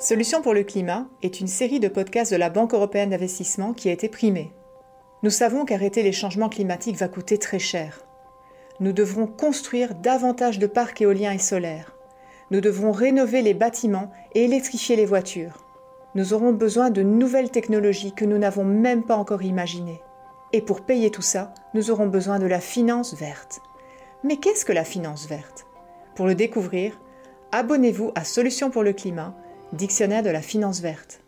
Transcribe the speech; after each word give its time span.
Solutions 0.00 0.42
pour 0.42 0.54
le 0.54 0.64
climat 0.64 1.06
est 1.22 1.40
une 1.40 1.46
série 1.46 1.78
de 1.78 1.86
podcasts 1.86 2.32
de 2.32 2.36
la 2.36 2.50
Banque 2.50 2.74
européenne 2.74 3.10
d'investissement 3.10 3.72
qui 3.72 3.88
a 3.88 3.92
été 3.92 4.08
primée. 4.08 4.52
Nous 5.22 5.30
savons 5.30 5.64
qu'arrêter 5.64 6.02
les 6.02 6.12
changements 6.12 6.48
climatiques 6.48 6.96
va 6.96 7.06
coûter 7.06 7.38
très 7.38 7.60
cher. 7.60 8.04
Nous 8.80 8.92
devrons 8.92 9.28
construire 9.28 9.94
davantage 9.94 10.58
de 10.58 10.66
parcs 10.66 11.00
éoliens 11.00 11.32
et 11.32 11.38
solaires. 11.38 11.96
Nous 12.50 12.60
devrons 12.60 12.90
rénover 12.90 13.40
les 13.40 13.54
bâtiments 13.54 14.10
et 14.34 14.44
électrifier 14.44 14.96
les 14.96 15.06
voitures. 15.06 15.64
Nous 16.16 16.34
aurons 16.34 16.52
besoin 16.52 16.90
de 16.90 17.02
nouvelles 17.02 17.50
technologies 17.50 18.12
que 18.12 18.24
nous 18.24 18.38
n'avons 18.38 18.64
même 18.64 19.04
pas 19.04 19.16
encore 19.16 19.42
imaginées. 19.42 20.02
Et 20.52 20.60
pour 20.60 20.82
payer 20.82 21.10
tout 21.10 21.22
ça, 21.22 21.54
nous 21.72 21.92
aurons 21.92 22.08
besoin 22.08 22.40
de 22.40 22.46
la 22.46 22.60
finance 22.60 23.14
verte. 23.14 23.60
Mais 24.24 24.38
qu'est-ce 24.38 24.64
que 24.64 24.72
la 24.72 24.84
finance 24.84 25.28
verte? 25.28 25.66
Pour 26.16 26.26
le 26.26 26.34
découvrir, 26.34 27.00
abonnez-vous 27.52 28.10
à 28.16 28.24
Solutions 28.24 28.70
pour 28.70 28.82
le 28.82 28.92
climat, 28.92 29.34
dictionnaire 29.72 30.22
de 30.22 30.30
la 30.30 30.42
finance 30.42 30.80
verte. 30.80 31.23